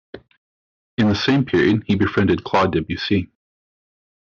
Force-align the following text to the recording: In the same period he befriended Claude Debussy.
In 0.97 1.09
the 1.09 1.13
same 1.13 1.45
period 1.45 1.83
he 1.85 1.93
befriended 1.93 2.43
Claude 2.43 2.71
Debussy. 2.71 3.29